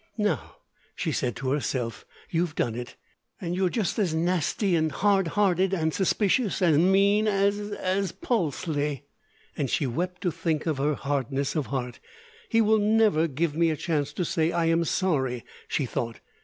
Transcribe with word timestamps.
"Now," 0.17 0.55
she 0.95 1.11
said 1.11 1.35
to 1.35 1.51
herself, 1.51 2.07
"you've 2.31 2.55
done 2.55 2.73
it! 2.73 2.95
And 3.39 3.55
you're 3.55 3.69
just 3.69 3.99
as 3.99 4.15
nasty 4.15 4.75
and 4.75 4.91
hard 4.91 5.27
hearted 5.37 5.75
and 5.75 5.93
suspicious 5.93 6.59
and 6.59 6.91
mean 6.91 7.27
as 7.27 7.59
as 7.73 8.11
pusley!" 8.11 9.03
And 9.55 9.69
she 9.69 9.85
wept 9.85 10.21
to 10.21 10.31
think 10.31 10.65
of 10.65 10.79
her 10.79 10.95
hardness 10.95 11.55
of 11.55 11.67
heart. 11.67 11.99
"He 12.49 12.61
will 12.61 12.79
never 12.79 13.27
give 13.27 13.53
me 13.55 13.69
a 13.69 13.77
chance 13.77 14.11
to 14.13 14.25
say 14.25 14.51
'I 14.51 14.65
am 14.65 14.83
sorry,'" 14.85 15.45
she 15.67 15.85
thought. 15.85 16.19